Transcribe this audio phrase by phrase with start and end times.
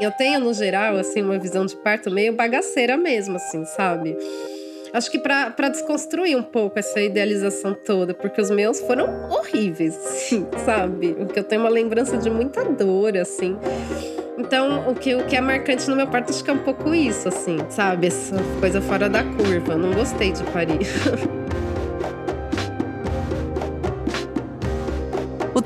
[0.00, 4.16] Eu tenho, no geral, assim, uma visão de parto meio bagaceira mesmo, assim, sabe?
[4.94, 10.46] Acho que para desconstruir um pouco essa idealização toda, porque os meus foram horríveis, assim,
[10.64, 11.14] sabe?
[11.14, 13.58] Porque eu tenho uma lembrança de muita dor, assim.
[14.38, 16.94] Então, o que, o que é marcante no meu parto, acho que é um pouco
[16.94, 18.06] isso, assim, sabe?
[18.06, 19.76] Essa coisa fora da curva.
[19.76, 20.78] Não gostei de parir.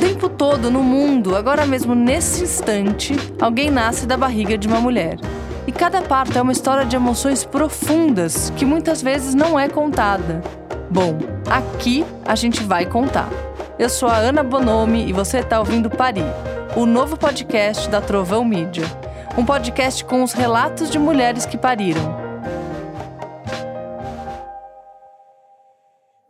[0.04, 5.16] tempo todo no mundo, agora mesmo nesse instante, alguém nasce da barriga de uma mulher.
[5.66, 10.42] E cada parto é uma história de emoções profundas que muitas vezes não é contada.
[10.90, 11.16] Bom,
[11.50, 13.30] aqui a gente vai contar.
[13.78, 16.30] Eu sou a Ana Bonomi e você está ouvindo Parir,
[16.76, 18.84] o novo podcast da Trovão Mídia.
[19.38, 22.14] Um podcast com os relatos de mulheres que pariram.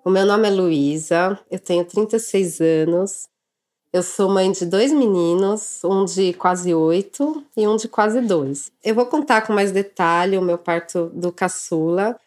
[0.05, 3.34] O meu nome é Luísa, eu tenho 36 anos,
[3.95, 8.73] eu sou mãe de dois meninos, um de quase oito e um de quase dois.
[8.83, 12.19] Eu vou contar com mais detalhe o meu parto do caçula,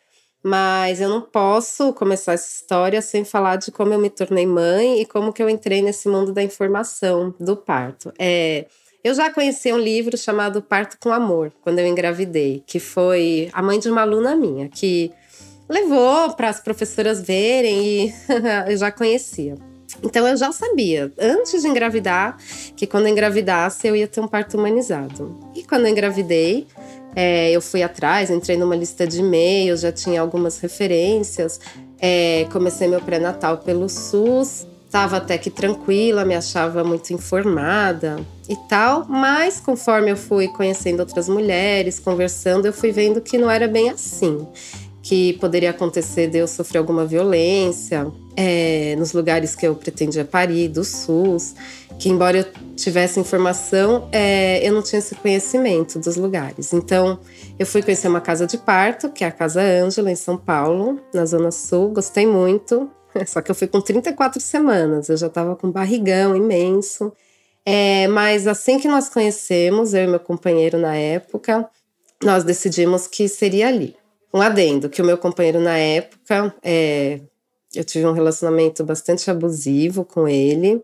[0.41, 5.01] mas eu não posso começar essa história sem falar de como eu me tornei mãe
[5.01, 8.13] e como que eu entrei nesse mundo da informação do parto.
[8.17, 8.65] É,
[9.03, 13.61] eu já conheci um livro chamado Parto com Amor, quando eu engravidei, que foi a
[13.61, 15.11] mãe de uma aluna minha, que
[15.67, 18.13] levou para as professoras verem e
[18.71, 19.55] eu já conhecia.
[20.03, 22.37] Então eu já sabia, antes de engravidar,
[22.75, 25.35] que quando engravidasse eu ia ter um parto humanizado.
[25.55, 26.67] E quando eu engravidei,
[27.15, 31.59] é, eu fui atrás, entrei numa lista de e-mails, já tinha algumas referências.
[31.99, 38.55] É, comecei meu pré-natal pelo SUS, estava até que tranquila, me achava muito informada e
[38.69, 43.67] tal, mas conforme eu fui conhecendo outras mulheres, conversando, eu fui vendo que não era
[43.67, 44.47] bem assim
[45.07, 50.67] que poderia acontecer de eu sofrer alguma violência é, nos lugares que eu pretendia parir,
[50.67, 51.55] do SUS,
[51.97, 56.73] que embora eu tivesse informação, é, eu não tinha esse conhecimento dos lugares.
[56.73, 57.17] Então,
[57.57, 60.99] eu fui conhecer uma casa de parto, que é a Casa Ângela, em São Paulo,
[61.13, 62.91] na Zona Sul, gostei muito.
[63.25, 67.13] Só que eu fui com 34 semanas, eu já estava com barrigão imenso.
[67.65, 71.65] É, mas assim que nós conhecemos, eu e meu companheiro na época,
[72.21, 73.95] nós decidimos que seria ali.
[74.37, 77.19] Um adendo, que o meu companheiro na época, é,
[77.73, 80.79] eu tive um relacionamento bastante abusivo com ele.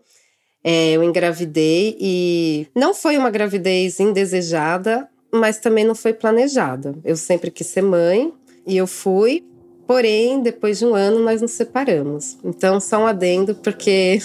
[0.64, 6.96] É, eu engravidei e não foi uma gravidez indesejada, mas também não foi planejada.
[7.04, 8.32] Eu sempre quis ser mãe
[8.66, 9.44] e eu fui,
[9.86, 12.36] porém, depois de um ano, nós nos separamos.
[12.42, 14.18] Então, só um adendo, porque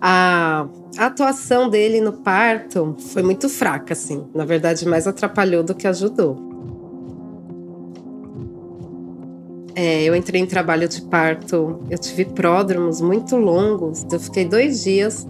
[0.00, 4.24] a, a atuação dele no parto foi muito fraca, assim.
[4.32, 6.53] Na verdade, mais atrapalhou do que ajudou.
[9.76, 14.84] É, eu entrei em trabalho de parto, eu tive pródromos muito longos, eu fiquei dois
[14.84, 15.26] dias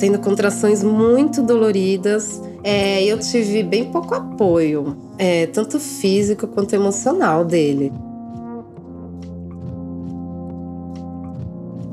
[0.00, 2.42] tendo contrações muito doloridas.
[2.64, 7.92] É, eu tive bem pouco apoio, é, tanto físico quanto emocional dele.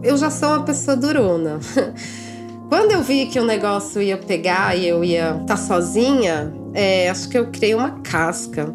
[0.02, 1.60] Eu já sou uma pessoa durona.
[2.70, 7.10] Quando eu vi que o negócio ia pegar e eu ia estar tá sozinha, é,
[7.10, 8.74] acho que eu criei uma casca.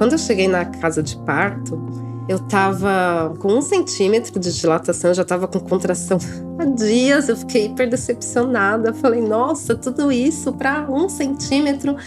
[0.00, 1.78] Quando eu cheguei na casa de parto,
[2.26, 6.16] eu tava com um centímetro de dilatação, já tava com contração
[6.58, 8.94] há dias, eu fiquei hiper decepcionada.
[8.94, 11.98] Falei, nossa, tudo isso para um centímetro.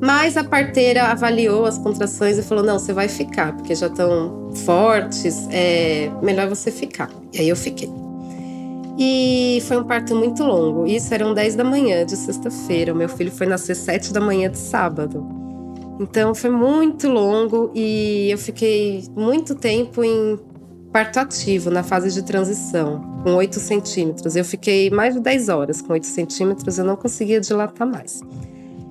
[0.00, 4.50] Mas a parteira avaliou as contrações e falou: não, você vai ficar, porque já estão
[4.64, 7.08] fortes, é melhor você ficar.
[7.32, 7.88] E aí eu fiquei.
[8.98, 10.84] E foi um parto muito longo.
[10.84, 12.92] Isso eram 10 da manhã de sexta-feira.
[12.92, 15.45] O meu filho foi nascer 7 da manhã de sábado.
[15.98, 20.38] Então foi muito longo e eu fiquei muito tempo em
[20.92, 24.36] parto ativo, na fase de transição, com 8 centímetros.
[24.36, 28.20] Eu fiquei mais de 10 horas com 8 centímetros, eu não conseguia dilatar mais.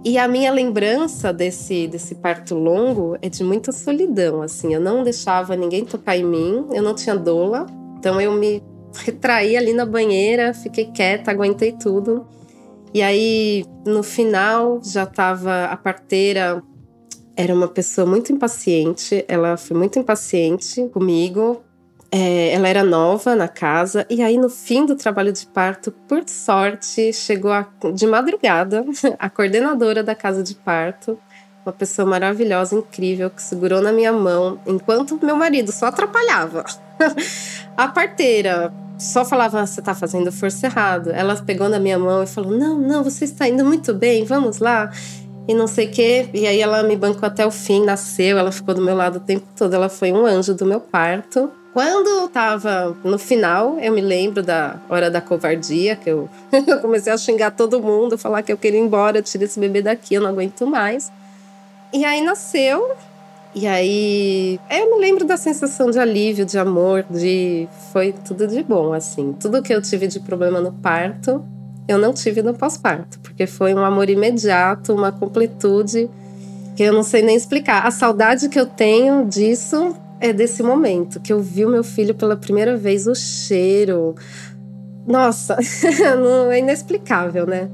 [0.04, 4.72] E a minha lembrança desse, desse parto longo é de muita solidão, assim.
[4.74, 7.66] Eu não deixava ninguém tocar em mim, eu não tinha doula,
[7.98, 8.62] então eu me
[8.94, 12.28] retraí ali na banheira, fiquei quieta, aguentei tudo.
[12.94, 16.64] E aí, no final, já estava a parteira
[17.36, 21.62] era uma pessoa muito impaciente, ela foi muito impaciente comigo.
[22.12, 26.24] É, ela era nova na casa, e aí no fim do trabalho de parto, por
[26.30, 28.86] sorte, chegou a, de madrugada
[29.20, 31.20] a coordenadora da casa de parto,
[31.66, 36.64] uma pessoa maravilhosa, incrível, que segurou na minha mão enquanto meu marido só atrapalhava.
[37.76, 41.10] a parteira só falava: você está fazendo força errado.
[41.10, 44.60] Ela pegou na minha mão e falou: não, não, você está indo muito bem, vamos
[44.60, 44.92] lá
[45.48, 46.30] e não sei o quê.
[46.34, 49.20] E aí ela me bancou até o fim, nasceu, ela ficou do meu lado o
[49.20, 49.74] tempo todo.
[49.74, 51.52] Ela foi um anjo do meu parto.
[51.74, 56.30] Quando tava no final, eu me lembro da hora da covardia, que eu,
[56.66, 59.82] eu comecei a xingar todo mundo, falar que eu queria ir embora, tirar esse bebê
[59.82, 61.12] daqui, eu não aguento mais.
[61.92, 62.96] E aí nasceu,
[63.54, 68.62] e aí eu me lembro da sensação de alívio, de amor, de foi tudo de
[68.62, 69.34] bom assim.
[69.40, 71.42] Tudo que eu tive de problema no parto,
[71.88, 76.10] eu não tive no pós-parto, porque foi um amor imediato, uma completude
[76.76, 77.86] que eu não sei nem explicar.
[77.86, 82.16] A saudade que eu tenho disso é desse momento que eu vi o meu filho
[82.16, 84.16] pela primeira vez, o cheiro.
[85.08, 85.58] Nossa,
[86.52, 87.70] é inexplicável, né?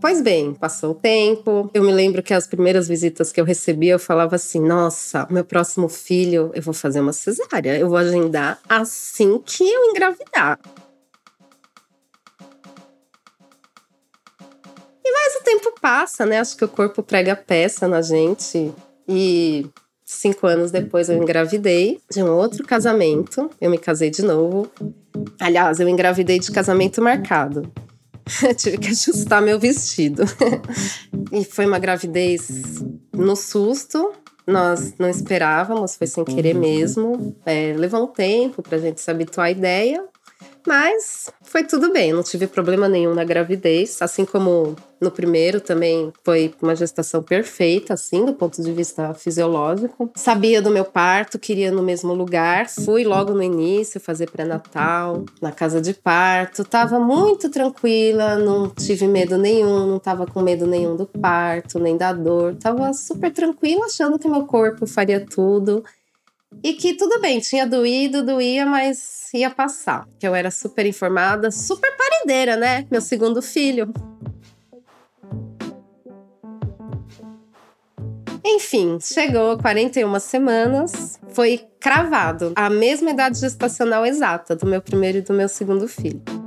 [0.00, 1.70] Pois bem, passou o tempo.
[1.74, 5.44] Eu me lembro que as primeiras visitas que eu recebia, eu falava assim: nossa, meu
[5.44, 7.78] próximo filho, eu vou fazer uma cesárea.
[7.78, 10.58] Eu vou agendar assim que eu engravidar.
[15.04, 16.40] E mais o tempo passa, né?
[16.40, 18.72] Acho que o corpo prega peça na gente.
[19.06, 19.66] E
[20.02, 23.50] cinco anos depois eu engravidei de um outro casamento.
[23.60, 24.70] Eu me casei de novo.
[25.38, 27.70] Aliás, eu engravidei de casamento marcado.
[28.56, 30.22] Tive que ajustar meu vestido.
[31.32, 32.82] e foi uma gravidez
[33.12, 34.12] no susto.
[34.46, 37.36] Nós não esperávamos, foi sem querer mesmo.
[37.46, 40.04] É, levou um tempo para a gente se habituar à ideia,
[40.66, 46.12] mas foi tudo bem, não tive problema nenhum na gravidez, assim como no primeiro também
[46.22, 50.10] foi uma gestação perfeita, assim, do ponto de vista fisiológico.
[50.14, 52.68] Sabia do meu parto, queria no mesmo lugar.
[52.68, 56.64] Fui logo no início fazer pré-natal, na casa de parto.
[56.64, 61.96] Tava muito tranquila, não tive medo nenhum, não tava com medo nenhum do parto, nem
[61.96, 62.54] da dor.
[62.56, 65.82] Tava super tranquila, achando que meu corpo faria tudo.
[66.62, 70.06] E que tudo bem, tinha doído, doía, mas ia passar.
[70.18, 72.86] Que eu era super informada, super paredeira, né?
[72.90, 73.92] Meu segundo filho.
[78.44, 85.22] Enfim, chegou 41 semanas, foi cravado a mesma idade gestacional exata do meu primeiro e
[85.22, 86.39] do meu segundo filho.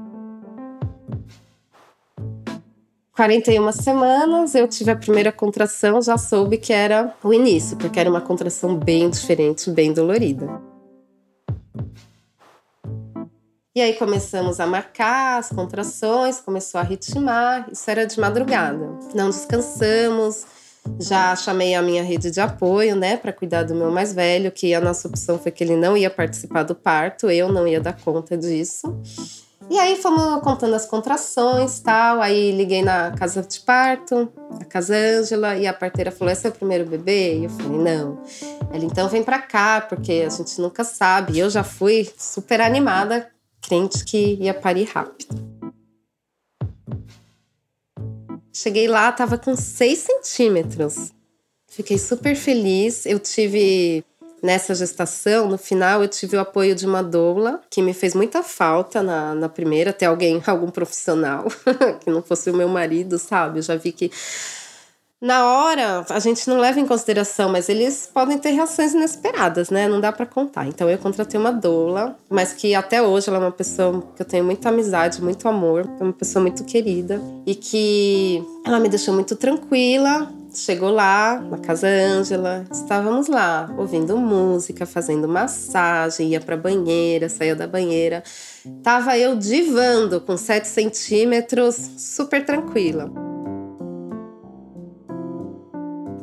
[3.15, 8.09] 41 semanas, eu tive a primeira contração, já soube que era o início, porque era
[8.09, 10.59] uma contração bem diferente, bem dolorida.
[13.75, 18.97] E aí começamos a marcar as contrações, começou a ritmar, isso era de madrugada.
[19.13, 20.45] Não descansamos,
[20.99, 24.73] já chamei a minha rede de apoio, né, para cuidar do meu mais velho, que
[24.73, 27.93] a nossa opção foi que ele não ia participar do parto, eu não ia dar
[27.93, 28.87] conta disso.
[29.69, 32.21] E aí fomos contando as contrações tal.
[32.21, 36.49] Aí liguei na casa de parto, a casa Ângela, e a parteira falou: Esse é
[36.49, 37.39] o primeiro bebê?
[37.39, 38.21] E eu falei: Não.
[38.71, 41.39] Ela então vem pra cá, porque a gente nunca sabe.
[41.39, 43.29] Eu já fui super animada,
[43.61, 45.53] crente que ia parir rápido.
[48.55, 51.11] Cheguei lá, tava com 6 centímetros.
[51.67, 53.05] Fiquei super feliz.
[53.05, 54.05] Eu tive
[54.43, 58.43] nessa gestação, no final, eu tive o apoio de uma doula, que me fez muita
[58.43, 61.45] falta na, na primeira, ter alguém, algum profissional,
[62.03, 63.59] que não fosse o meu marido, sabe?
[63.59, 64.11] Eu já vi que
[65.23, 69.87] na hora a gente não leva em consideração, mas eles podem ter reações inesperadas, né?
[69.87, 70.67] Não dá para contar.
[70.67, 74.25] Então eu contratei uma doula, mas que até hoje ela é uma pessoa que eu
[74.25, 79.13] tenho muita amizade, muito amor, é uma pessoa muito querida e que ela me deixou
[79.13, 80.29] muito tranquila.
[80.53, 87.55] Chegou lá na casa Ângela, estávamos lá ouvindo música, fazendo massagem, ia para banheira, saía
[87.55, 88.23] da banheira.
[88.83, 93.11] Tava eu divando com 7 centímetros, super tranquila.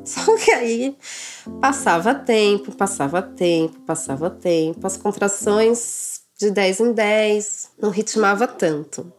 [0.05, 0.97] Só que aí
[1.61, 9.13] passava tempo, passava tempo, passava tempo, as contrações de 10 em 10 não ritmava tanto.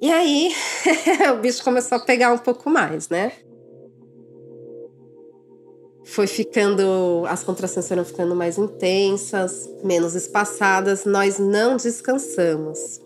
[0.00, 0.52] E aí
[1.32, 3.30] o bicho começou a pegar um pouco mais, né?
[6.10, 13.00] Foi ficando, as contrações foram ficando mais intensas, menos espaçadas, nós não descansamos.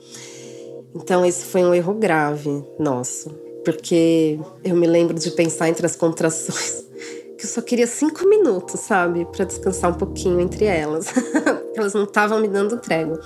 [0.94, 5.96] Então, esse foi um erro grave nosso porque eu me lembro de pensar entre as
[5.96, 6.84] contrações
[7.38, 11.06] que eu só queria cinco minutos, sabe, para descansar um pouquinho entre elas.
[11.74, 13.20] elas não estavam me dando trégua.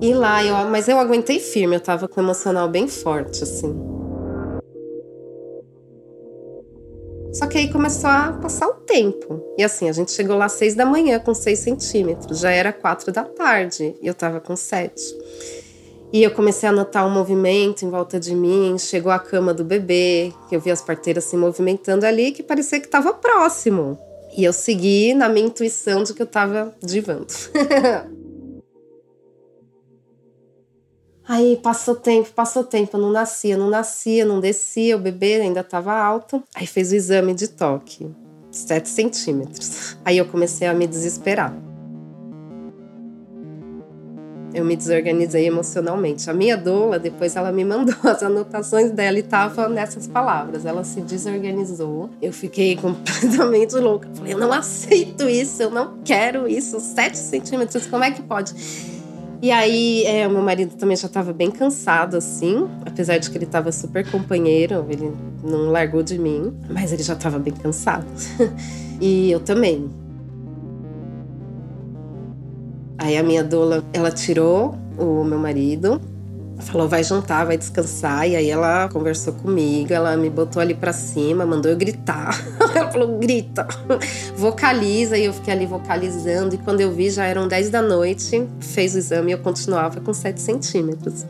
[0.00, 3.91] E lá, eu, mas eu aguentei firme, eu tava com o emocional bem forte, assim.
[7.32, 9.42] Só que aí começou a passar o tempo.
[9.56, 12.40] E assim, a gente chegou lá às seis da manhã com seis centímetros.
[12.40, 15.02] Já era quatro da tarde e eu tava com sete.
[16.12, 18.76] E eu comecei a notar um movimento em volta de mim.
[18.78, 22.78] Chegou a cama do bebê, que eu vi as parteiras se movimentando ali, que parecia
[22.78, 23.98] que estava próximo.
[24.36, 27.28] E eu segui na minha intuição de que eu estava divando.
[31.32, 35.90] Aí passou tempo, passou tempo, não nascia, não nascia, não descia, o bebê ainda estava
[35.90, 36.42] alto.
[36.54, 38.06] Aí fez o exame de toque.
[38.50, 39.96] 7 centímetros.
[40.04, 41.56] Aí eu comecei a me desesperar.
[44.52, 46.28] Eu me desorganizei emocionalmente.
[46.28, 50.66] A minha doula, depois ela me mandou as anotações dela e tava nessas palavras.
[50.66, 52.10] Ela se desorganizou.
[52.20, 54.06] Eu fiquei completamente louca.
[54.12, 56.78] Falei, eu não aceito isso, eu não quero isso.
[56.78, 58.54] 7 centímetros, como é que pode?
[59.42, 63.36] E aí, é, o meu marido também já estava bem cansado, assim, apesar de que
[63.36, 68.06] ele estava super companheiro, ele não largou de mim, mas ele já estava bem cansado.
[69.02, 69.90] e eu também.
[72.96, 76.00] Aí a minha doula, ela tirou o meu marido,
[76.62, 78.28] falou vai jantar, vai descansar.
[78.28, 82.38] E aí ela conversou comigo, ela me botou ali para cima, mandou eu gritar.
[82.74, 83.66] ela falou grita,
[84.36, 86.54] vocaliza e eu fiquei ali vocalizando.
[86.54, 90.00] E quando eu vi já eram 10 da noite, fez o exame e eu continuava
[90.00, 91.26] com 7 centímetros.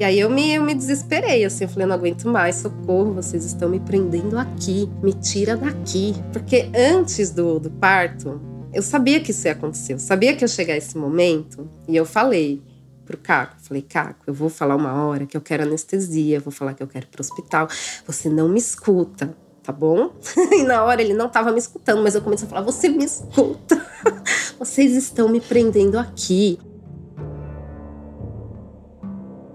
[0.00, 3.44] E aí eu me, eu me desesperei, assim, eu falei, não aguento mais, socorro, vocês
[3.44, 6.14] estão me prendendo aqui, me tira daqui.
[6.32, 8.40] Porque antes do, do parto,
[8.78, 12.06] eu sabia que isso ia acontecer, eu sabia que ia chegar esse momento, e eu
[12.06, 12.62] falei
[13.04, 16.74] pro Caco, falei, Caco, eu vou falar uma hora que eu quero anestesia, vou falar
[16.74, 17.66] que eu quero ir pro hospital,
[18.06, 20.12] você não me escuta, tá bom?
[20.52, 23.04] e na hora ele não tava me escutando, mas eu comecei a falar, você me
[23.04, 23.84] escuta,
[24.60, 26.60] vocês estão me prendendo aqui.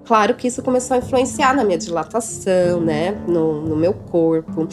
[0.03, 4.67] Claro que isso começou a influenciar na minha dilatação, né, no, no meu corpo.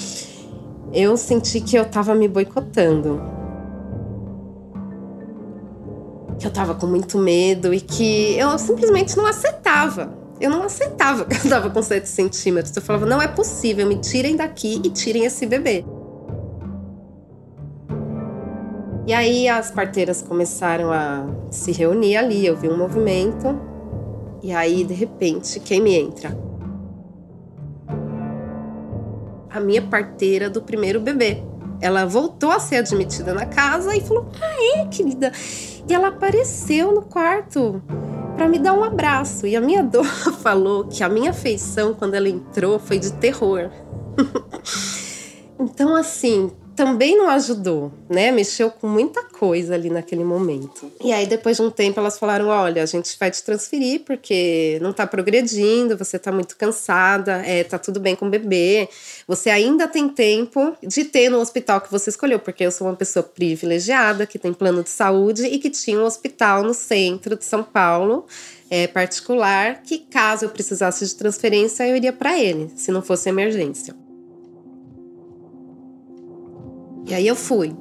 [0.93, 3.39] Eu senti que eu tava me boicotando,
[6.41, 10.19] que eu tava com muito medo e que eu simplesmente não aceitava.
[10.41, 12.75] Eu não aceitava que eu tava com 7 centímetros.
[12.75, 15.85] Eu falava, não é possível, me tirem daqui e tirem esse bebê.
[19.07, 23.61] E aí as parteiras começaram a se reunir ali, eu vi um movimento.
[24.43, 26.35] E aí, de repente, quem me entra?
[29.51, 31.43] A minha parteira do primeiro bebê.
[31.83, 35.33] Ela voltou a ser admitida na casa e falou: Ah, é, querida?
[35.89, 37.83] E ela apareceu no quarto
[38.37, 39.47] para me dar um abraço.
[39.47, 43.71] E a minha dor falou que a minha feição quando ela entrou foi de terror.
[45.59, 48.33] então, assim, também não ajudou, né?
[48.33, 50.91] Mexeu com muita coisa ali naquele momento.
[51.05, 54.79] E aí, depois de um tempo, elas falaram: olha, a gente vai te transferir porque
[54.81, 58.89] não tá progredindo, você tá muito cansada, é, tá tudo bem com o bebê.
[59.29, 62.97] Você ainda tem tempo de ter no hospital que você escolheu, porque eu sou uma
[62.97, 67.45] pessoa privilegiada, que tem plano de saúde e que tinha um hospital no centro de
[67.45, 68.25] São Paulo.
[68.71, 73.29] É, particular, que caso eu precisasse de transferência, eu iria para ele, se não fosse
[73.29, 73.95] emergência.
[77.11, 77.75] E aí eu fui.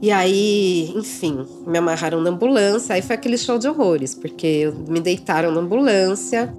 [0.00, 2.94] E aí, enfim, me amarraram na ambulância.
[2.94, 6.54] Aí foi aquele show de horrores, porque me deitaram na ambulância.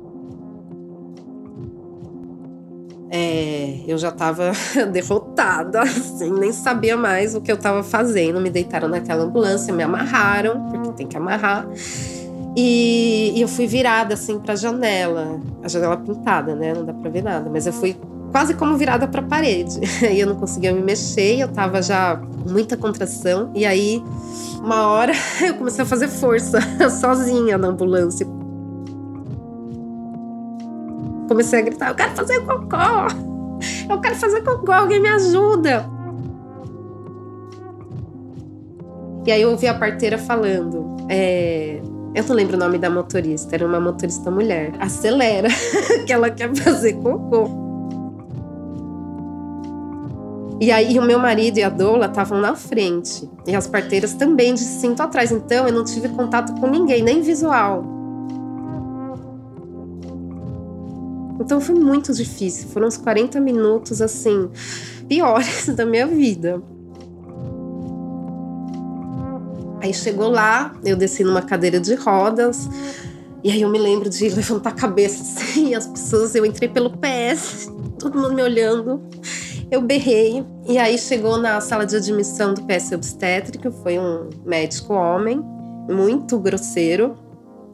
[3.10, 4.52] É, eu já tava
[4.92, 8.40] derrotada, assim, nem sabia mais o que eu tava fazendo.
[8.40, 11.68] Me deitaram naquela ambulância, me amarraram, porque tem que amarrar.
[12.56, 16.74] E, e eu fui virada assim pra janela, a janela pintada, né?
[16.74, 17.96] Não dá pra ver nada, mas eu fui
[18.32, 19.80] quase como virada para a parede.
[20.12, 22.20] E eu não conseguia me mexer, eu tava já
[22.50, 23.52] muita contração.
[23.54, 24.04] E aí,
[24.60, 25.14] uma hora,
[25.46, 26.60] eu comecei a fazer força
[26.90, 28.26] sozinha na ambulância.
[31.28, 32.78] Comecei a gritar: Eu quero fazer cocô!
[33.90, 35.86] Eu quero fazer cocô, alguém me ajuda!
[39.26, 41.80] E aí eu ouvi a parteira falando: é,
[42.14, 44.74] eu não lembro o nome da motorista, era uma motorista mulher.
[44.80, 45.48] Acelera,
[46.06, 47.61] que ela quer fazer cocô.
[50.62, 53.28] E aí o meu marido e a doula estavam na frente.
[53.48, 55.32] E as parteiras também de cinto atrás.
[55.32, 57.84] Então eu não tive contato com ninguém, nem visual.
[61.40, 62.70] Então foi muito difícil.
[62.70, 64.52] Foram uns 40 minutos assim,
[65.10, 66.62] piores da minha vida.
[69.82, 72.70] Aí chegou lá, eu desci numa cadeira de rodas.
[73.44, 76.92] E aí eu me lembro de levantar a cabeça assim, as pessoas, eu entrei pelo
[76.92, 79.02] PS, todo mundo me olhando.
[79.72, 84.94] Eu berrei e aí chegou na sala de admissão do PS obstétrico, foi um médico
[84.94, 85.42] homem,
[85.90, 87.16] muito grosseiro.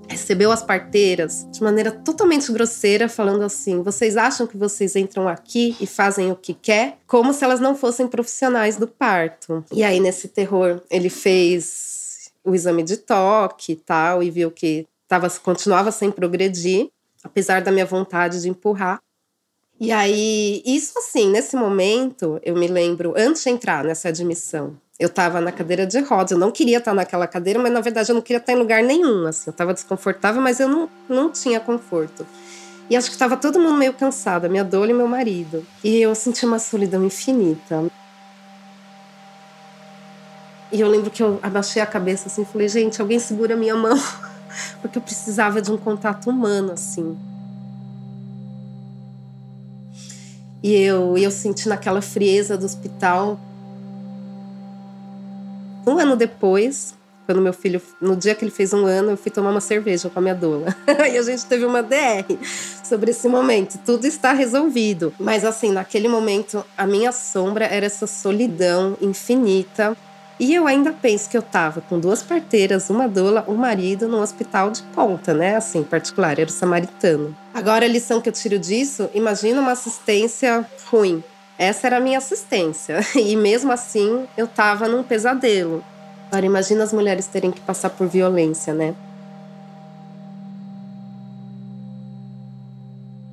[0.08, 5.75] Recebeu as parteiras de maneira totalmente grosseira, falando assim: vocês acham que vocês entram aqui
[5.82, 7.00] e fazem o que quer?
[7.08, 9.66] Como se elas não fossem profissionais do parto.
[9.74, 14.86] E aí, nesse terror, ele fez o exame de toque e tal, e viu que
[15.08, 16.89] tava, continuava sem progredir,
[17.24, 19.01] apesar da minha vontade de empurrar.
[19.79, 25.05] E aí, isso assim, nesse momento, eu me lembro, antes de entrar nessa admissão, eu
[25.05, 28.15] estava na cadeira de rodas, eu não queria estar naquela cadeira, mas na verdade eu
[28.15, 31.60] não queria estar em lugar nenhum, assim, eu estava desconfortável, mas eu não, não tinha
[31.60, 32.25] conforto.
[32.89, 35.63] E acho que estava todo mundo meio cansado, minha dor e meu marido.
[35.84, 37.86] E eu senti uma solidão infinita.
[40.72, 43.75] E eu lembro que eu abaixei a cabeça assim, falei, gente, alguém segura a minha
[43.75, 43.98] mão,
[44.81, 47.15] porque eu precisava de um contato humano assim.
[50.64, 53.40] E eu, eu senti naquela frieza do hospital.
[55.86, 56.96] Um ano depois,
[57.28, 60.10] quando meu filho, no dia que ele fez um ano, eu fui tomar uma cerveja
[60.10, 60.76] com a minha doula.
[61.12, 62.26] e a gente teve uma DR
[62.84, 63.78] sobre esse momento.
[63.86, 65.14] Tudo está resolvido.
[65.20, 69.96] Mas assim, naquele momento, a minha sombra era essa solidão infinita.
[70.40, 74.22] E eu ainda penso que eu estava com duas parteiras, uma doula, um marido, num
[74.22, 75.56] hospital de ponta, né?
[75.56, 77.36] Assim, particular, era o samaritano.
[77.58, 81.24] Agora, a lição que eu tiro disso, imagina uma assistência ruim.
[81.58, 83.00] Essa era a minha assistência.
[83.18, 85.84] E mesmo assim, eu estava num pesadelo.
[86.28, 88.94] Agora, imagina as mulheres terem que passar por violência, né?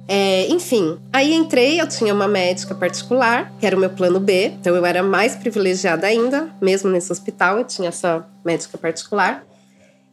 [0.09, 4.55] É, enfim, aí entrei, eu tinha uma médica particular, que era o meu plano B,
[4.59, 9.45] então eu era mais privilegiada ainda, mesmo nesse hospital, eu tinha essa médica particular.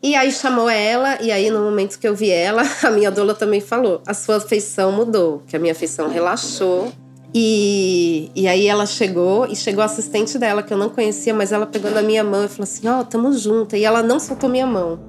[0.03, 3.36] E aí chamou ela, e aí no momento que eu vi ela, a minha doula
[3.36, 6.91] também falou: a sua feição mudou, que a minha feição relaxou,
[7.34, 11.51] e, e aí ela chegou e chegou a assistente dela, que eu não conhecia, mas
[11.51, 13.75] ela pegou na minha mão e falou assim: Ó, oh, tamo junto.
[13.75, 15.00] E ela não soltou minha mão.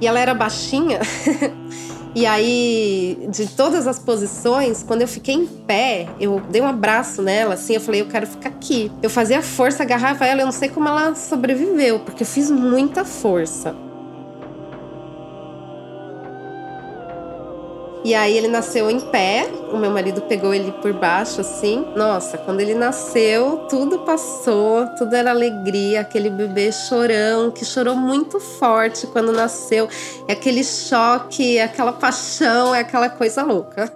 [0.00, 1.00] E ela era baixinha.
[2.16, 7.20] e aí, de todas as posições, quando eu fiquei em pé, eu dei um abraço
[7.20, 8.90] nela, assim, eu falei, eu quero ficar aqui.
[9.02, 13.04] Eu fazia força, agarrava ela, eu não sei como ela sobreviveu, porque eu fiz muita
[13.04, 13.76] força.
[18.06, 21.84] E aí ele nasceu em pé, o meu marido pegou ele por baixo assim.
[21.96, 28.38] Nossa, quando ele nasceu, tudo passou, tudo era alegria, aquele bebê chorão que chorou muito
[28.38, 29.88] forte quando nasceu.
[30.28, 33.92] É aquele choque, é aquela paixão, é aquela coisa louca.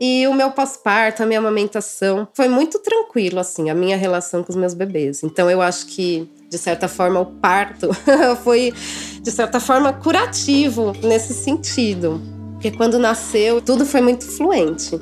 [0.00, 4.50] E o meu pós-parto, a minha amamentação, foi muito tranquilo, assim, a minha relação com
[4.50, 5.22] os meus bebês.
[5.22, 7.90] Então eu acho que de certa forma, o parto
[8.42, 8.72] foi,
[9.20, 12.20] de certa forma, curativo nesse sentido.
[12.54, 14.98] Porque quando nasceu, tudo foi muito fluente.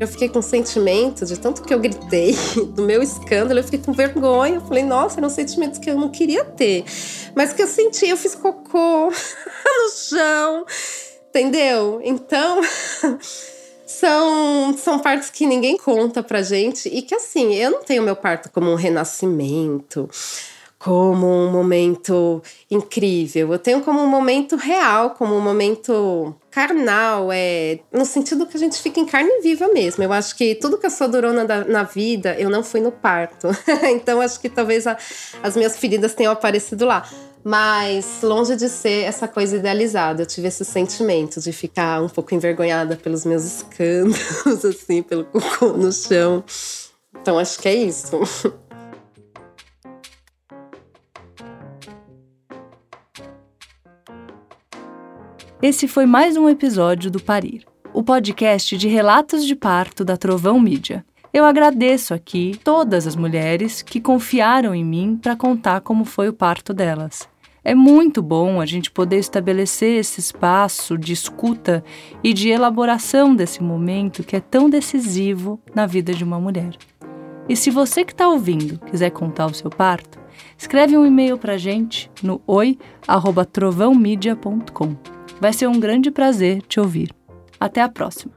[0.00, 2.34] Eu fiquei com sentimento de tanto que eu gritei
[2.74, 4.56] do meu escândalo, eu fiquei com vergonha.
[4.56, 6.84] Eu falei, nossa, eram sentimentos que eu não queria ter.
[7.36, 10.66] Mas que eu senti, eu fiz cocô no chão,
[11.28, 12.00] entendeu?
[12.02, 12.60] Então.
[14.02, 18.16] São, são partes que ninguém conta pra gente e que assim, eu não tenho meu
[18.16, 20.10] parto como um renascimento,
[20.82, 23.52] como um momento incrível.
[23.52, 28.60] Eu tenho como um momento real, como um momento carnal, é no sentido que a
[28.60, 30.02] gente fica em carne viva mesmo.
[30.02, 32.90] Eu acho que tudo que eu sou durona na, na vida, eu não fui no
[32.90, 33.48] parto.
[33.94, 34.98] então acho que talvez a,
[35.40, 37.08] as minhas feridas tenham aparecido lá.
[37.44, 42.34] Mas longe de ser essa coisa idealizada, eu tive esse sentimento de ficar um pouco
[42.34, 46.42] envergonhada pelos meus escândalos, assim, pelo cocô no chão.
[47.20, 48.18] Então acho que é isso.
[55.62, 60.58] Esse foi mais um episódio do Parir, o podcast de relatos de parto da Trovão
[60.58, 61.06] Mídia.
[61.32, 66.32] Eu agradeço aqui todas as mulheres que confiaram em mim para contar como foi o
[66.32, 67.28] parto delas.
[67.62, 71.84] É muito bom a gente poder estabelecer esse espaço de escuta
[72.24, 76.76] e de elaboração desse momento que é tão decisivo na vida de uma mulher.
[77.48, 80.18] E se você que está ouvindo quiser contar o seu parto,
[80.58, 85.21] escreve um e-mail para gente no oi@trovãomedia.com.
[85.42, 87.12] Vai ser um grande prazer te ouvir.
[87.58, 88.32] Até a próxima!